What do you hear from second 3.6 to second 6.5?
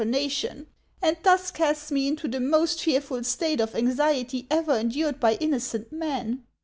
of anxiety ever endured by innocent man."